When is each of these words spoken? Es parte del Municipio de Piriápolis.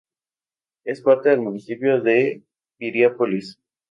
Es 0.83 0.99
parte 0.99 1.29
del 1.29 1.41
Municipio 1.41 2.01
de 2.01 2.41
Piriápolis. 2.79 3.59